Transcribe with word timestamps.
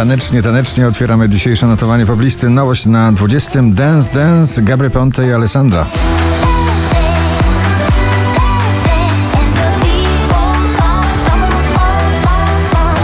Tanecznie, 0.00 0.42
tanecznie 0.42 0.86
otwieramy 0.86 1.28
dzisiejsze 1.28 1.66
notowanie 1.66 2.06
poblisty. 2.06 2.50
Nowość 2.50 2.86
na 2.86 3.12
20. 3.12 3.62
Dance 3.62 4.12
Dance 4.12 4.62
Gabry 4.62 4.90
Ponte 4.90 5.26
i 5.26 5.32
Alessandra. 5.32 5.86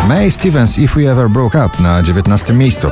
May 0.08 0.30
Stevens 0.30 0.78
If 0.78 1.00
We 1.00 1.12
Ever 1.12 1.30
Broke 1.30 1.66
Up 1.66 1.82
na 1.82 2.02
19. 2.02 2.54
miejscu. 2.54 2.90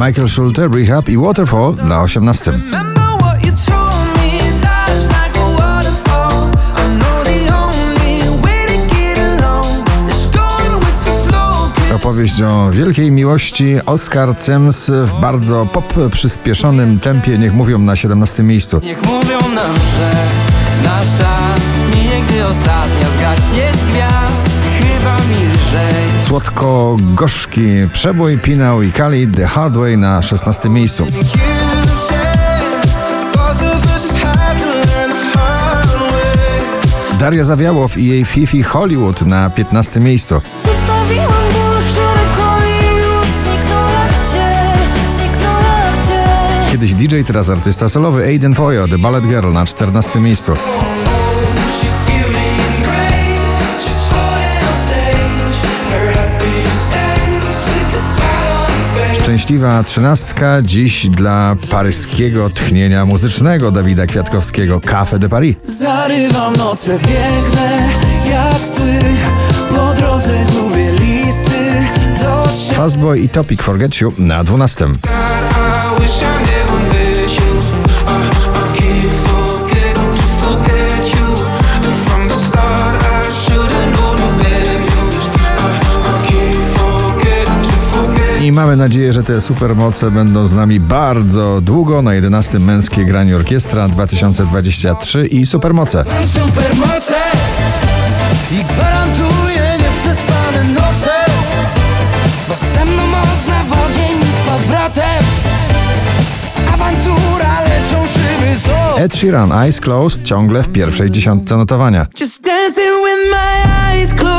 Michael 0.00 0.28
Schulte, 0.28 0.68
Rehab 0.68 1.08
i 1.08 1.18
Waterfall 1.18 1.74
na 1.88 2.02
18. 2.02 2.52
Opowieść 12.08 12.42
o 12.42 12.70
wielkiej 12.70 13.10
miłości 13.10 13.76
Oscar 13.86 14.34
Sims 14.38 14.90
w 14.90 15.20
bardzo 15.20 15.66
pop 15.66 15.94
przyspieszonym 16.12 17.00
tempie. 17.00 17.38
Niech 17.38 17.54
mówią 17.54 17.78
na 17.78 17.96
17. 17.96 18.42
miejscu. 18.42 18.80
Niech 18.82 19.02
mówią 19.02 19.38
nam, 19.38 19.74
że 19.74 20.12
nasza 20.84 21.36
zminie, 21.84 22.22
gdy 22.28 22.44
ostatnia 22.44 23.06
zgaśnie 23.18 23.72
z 23.72 23.92
gwiazd. 23.92 24.50
Chyba 24.78 25.16
mi 25.16 25.34
lżej. 25.34 26.22
Słodko-gorzki 26.22 27.88
przebój 27.92 28.38
Pinał 28.38 28.82
i 28.82 28.92
Kali 28.92 29.28
The 29.28 29.46
Hard 29.46 29.74
Way 29.74 29.96
na 29.98 30.22
16. 30.22 30.68
miejscu. 30.68 31.06
Daria 37.18 37.44
Zawiałow 37.44 37.98
i 37.98 38.06
jej 38.06 38.24
Fifi 38.24 38.62
Hollywood 38.62 39.22
na 39.22 39.50
15. 39.50 40.00
miejscu. 40.00 40.40
Kiedyś 46.78 46.94
DJ, 46.94 47.22
teraz 47.26 47.48
artysta 47.48 47.88
solowy 47.88 48.24
Aiden 48.24 48.54
Foyo, 48.54 48.88
The 48.88 48.98
Ballet 48.98 49.26
Girl 49.26 49.52
na 49.52 49.66
14. 49.66 50.20
miejscu. 50.20 50.52
Szczęśliwa 59.20 59.84
trzynastka 59.84 60.62
dziś 60.62 61.08
dla 61.08 61.56
paryskiego 61.70 62.50
tchnienia 62.50 63.06
muzycznego 63.06 63.70
Dawida 63.70 64.06
Kwiatkowskiego 64.06 64.78
Café 64.78 65.18
de 65.18 65.28
Paris. 65.28 65.56
Zarywam 65.62 66.56
noce 66.56 66.98
piękne 66.98 67.88
jak 68.30 68.66
zły 68.66 69.00
Po 69.68 69.94
drodze 69.94 70.44
gubię 70.52 70.92
listy 70.92 71.82
do 72.20 72.48
Fastboy 72.74 73.18
i 73.18 73.28
Topic 73.28 73.62
Forget 73.62 74.00
You 74.00 74.12
na 74.18 74.44
12. 74.44 74.86
I 88.42 88.52
mamy 88.52 88.76
nadzieję, 88.76 89.12
że 89.12 89.22
te 89.22 89.40
supermoce 89.40 90.10
będą 90.10 90.46
z 90.46 90.52
nami 90.52 90.80
bardzo 90.80 91.60
długo. 91.60 92.02
Na 92.02 92.14
11 92.14 92.58
męskie 92.58 93.04
granie 93.04 93.36
orkiestra 93.36 93.88
2023 93.88 95.26
i 95.26 95.46
supermoce. 95.46 96.04
Supermoce 96.24 97.14
I 98.52 98.64
gwarantuję 98.64 99.78
nieprzespane 99.78 100.64
noce 100.64 101.10
Bo 102.48 102.54
ze 102.74 102.84
mną 102.84 103.06
można 103.06 103.64
w 103.64 103.72
ogień 103.72 104.20
z 104.20 104.50
powrotem 104.50 105.24
Awantura 106.74 107.60
leczą 107.60 108.06
szyby 108.06 108.58
z 108.58 108.98
Ed 109.00 109.16
Sheeran 109.16 109.52
Eyes 109.52 109.80
Closed 109.80 110.24
ciągle 110.24 110.62
w 110.62 110.68
pierwszej 110.68 111.10
dziesiątce 111.10 111.56
notowania. 111.56 112.06
Just 112.20 112.44
dancing 112.44 112.94
with 113.04 113.30
my 113.30 113.72
eyes 113.92 114.14
closed. 114.14 114.37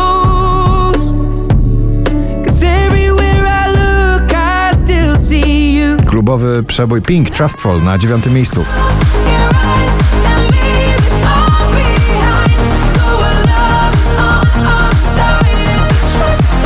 Klubowy 6.29 6.63
przebój 6.63 7.01
Pink 7.01 7.29
Trustful 7.29 7.83
na 7.83 7.97
dziewiątym 7.97 8.33
miejscu. 8.33 8.65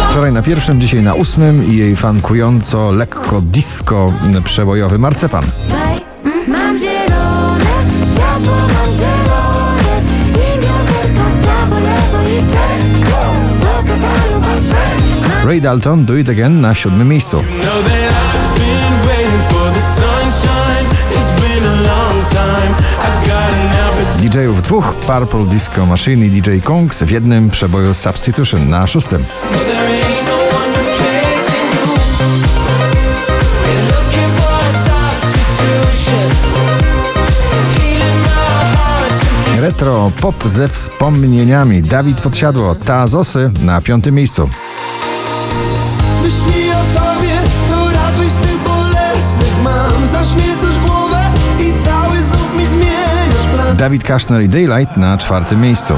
Wczoraj 0.09 0.31
na 0.31 0.41
pierwszym, 0.41 0.81
dzisiaj 0.81 1.01
na 1.01 1.13
ósmym 1.13 1.71
i 1.71 1.77
jej 1.77 1.95
fankująco 1.95 2.91
lekko 2.91 3.41
disco 3.41 4.13
przebojowy 4.43 4.97
Marcepan. 4.97 5.43
Mam 6.47 6.79
zielone, 6.79 7.65
światło 8.13 8.55
mam 8.55 8.93
zielone 8.93 10.01
I 10.31 10.59
wiaderka 10.59 11.29
w 11.29 11.43
prawo, 11.43 11.79
lewo 11.79 12.29
i 12.29 12.37
cześć 12.37 13.09
Zakatają 13.61 14.39
was 14.41 15.45
Ray 15.45 15.61
Dalton 15.61 16.05
Do 16.05 16.17
It 16.17 16.29
Again 16.29 16.61
na 16.61 16.73
siódmym 16.73 17.07
miejscu. 17.07 17.43
DJ-ów 24.21 24.61
dwóch, 24.61 24.93
Purple 24.93 25.45
Disco 25.45 25.85
Machine 25.85 26.25
i 26.25 26.41
DJ 26.41 26.59
Kongs 26.63 27.03
w 27.03 27.11
jednym 27.11 27.49
przeboju 27.49 27.93
Substitution 27.93 28.69
na 28.69 28.87
szóstym. 28.87 29.23
No. 29.51 29.63
Retro 39.61 40.11
pop 40.21 40.43
ze 40.45 40.67
wspomnieniami. 40.67 41.81
Dawid 41.81 42.21
Podsiadło, 42.21 42.75
Tazosy 42.75 43.51
na 43.61 43.81
piątym 43.81 44.15
miejscu. 44.15 44.49
Myśli 46.23 46.62
mam 49.93 50.07
Zaśmiecasz 50.07 50.79
głowę 50.85 51.21
i 51.59 51.73
cały 51.83 52.21
znów 52.21 52.55
mi 52.57 52.65
zmieniasz 52.65 53.47
plan 53.55 53.77
Dawid 53.77 54.03
Kaszner 54.03 54.41
i 54.41 54.49
Daylight 54.49 54.97
na 54.97 55.17
czwartym 55.17 55.61
miejscu. 55.61 55.93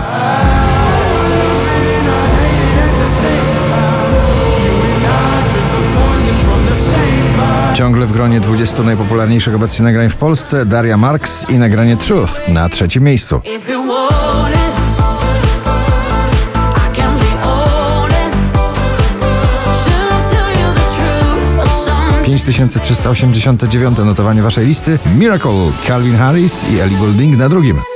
Ciągle 7.73 8.05
w 8.05 8.11
gronie 8.11 8.39
20 8.39 8.83
najpopularniejszych 8.83 9.55
obecnie 9.55 9.85
nagrań 9.85 10.09
w 10.09 10.15
Polsce 10.15 10.65
Daria 10.65 10.97
Marks 10.97 11.49
i 11.49 11.53
nagranie 11.53 11.97
Truth 11.97 12.49
na 12.49 12.69
trzecim 12.69 13.03
miejscu. 13.03 13.41
5389 22.25 23.97
notowanie 23.97 24.41
waszej 24.41 24.65
listy 24.65 24.99
Miracle, 25.17 25.71
Calvin 25.87 26.15
Harris 26.15 26.71
i 26.71 26.79
Ellie 26.79 26.97
Goulding 26.97 27.37
na 27.37 27.49
drugim. 27.49 27.94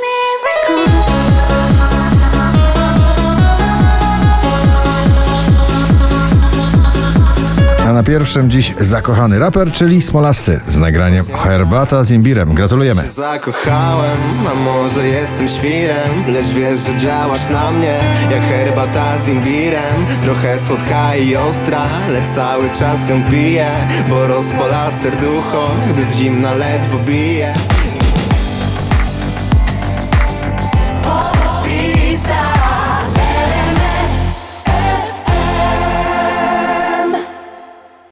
Pierwszym 8.10 8.52
dziś 8.52 8.74
zakochany 8.80 9.40
raper, 9.40 9.72
czyli 9.72 10.02
Smolasty 10.02 10.60
z 10.68 10.78
nagraniem 10.78 11.26
Herbata 11.26 12.04
z 12.04 12.12
imbirem. 12.12 12.54
Gratulujemy. 12.54 13.10
Zakochałem, 13.16 14.18
a 14.52 14.56
może 14.56 15.08
jestem 15.08 15.50
świrem 15.50 16.10
Lecz 16.28 16.48
wiesz, 16.48 16.80
że 16.80 16.96
działasz 16.96 17.50
na 17.50 17.72
mnie 17.72 17.98
Jak 18.32 18.42
herbata 18.42 19.20
z 19.20 19.28
imbirem 19.28 20.06
Trochę 20.24 20.60
słodka 20.60 21.16
i 21.16 21.36
ostra 21.36 21.82
Lecz 22.12 22.30
cały 22.30 22.70
czas 22.70 23.10
ją 23.10 23.24
piję 23.32 23.72
Bo 24.10 24.28
rozpala 24.28 24.92
serducho 24.92 25.76
Gdy 25.90 26.06
z 26.06 26.16
zimna 26.16 26.54
ledwo 26.54 27.00
bije 27.00 27.54